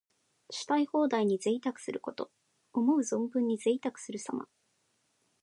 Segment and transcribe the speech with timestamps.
[0.49, 2.31] したい放題に贅沢すること。
[2.73, 4.47] 思う存分にぜいたくするさま。